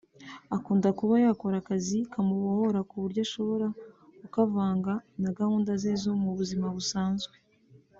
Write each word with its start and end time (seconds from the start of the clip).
Akunda 0.55 0.89
kuba 0.99 1.15
yakora 1.25 1.55
akazi 1.61 1.97
kamubohora 2.11 2.79
ku 2.89 2.95
buryo 3.03 3.21
ashobora 3.27 3.67
kukavanga 4.19 4.93
na 5.21 5.31
gahunda 5.37 5.71
ze 5.81 5.91
zo 6.01 6.11
mu 6.21 6.31
buzima 6.37 6.67
busanzwe 6.77 7.35